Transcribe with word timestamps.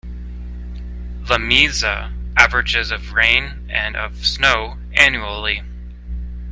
Lamesa 1.29 2.11
averages 2.35 2.89
of 2.89 3.13
rain 3.13 3.69
and 3.71 3.95
of 3.95 4.25
snow 4.25 4.79
annually. 4.95 5.61